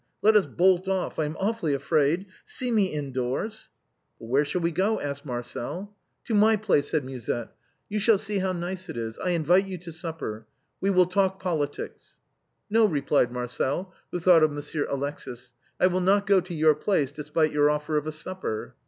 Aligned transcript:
Let 0.23 0.35
us 0.35 0.47
bolt 0.47 0.87
off, 0.87 1.19
I 1.19 1.25
am 1.25 1.37
awfully 1.39 1.75
afraid; 1.75 2.25
sec 2.43 2.71
me 2.73 2.87
indoors."" 2.87 3.69
But 4.19 4.29
where 4.29 4.43
shall 4.43 4.61
we 4.61 4.71
go?" 4.71 4.99
asked 4.99 5.27
Marcel." 5.27 5.95
To 6.25 6.33
my 6.33 6.55
place," 6.55 6.89
said 6.89 7.05
Musette;" 7.05 7.49
you 7.87 7.99
shall 7.99 8.17
see 8.17 8.39
how 8.39 8.51
nice 8.51 8.89
it 8.89 8.97
is. 8.97 9.19
I 9.19 9.29
invite 9.29 9.67
you 9.67 9.77
to 9.77 9.91
supper; 9.91 10.47
we 10.79 10.89
will 10.89 11.05
talk 11.05 11.39
politics."" 11.39 12.15
No," 12.71 12.85
replied 12.87 13.31
Marcel, 13.31 13.93
who 14.11 14.19
thought 14.19 14.41
of 14.41 14.51
Monsieur 14.51 14.87
Alexis." 14.89 15.53
I 15.79 15.85
will 15.85 16.01
not 16.01 16.25
go 16.25 16.41
to 16.41 16.53
your 16.55 16.73
place, 16.73 17.11
despite 17.11 17.51
your 17.51 17.69
offer 17.69 17.95
of 17.95 18.07
a 18.07 18.11
supper. 18.11 18.73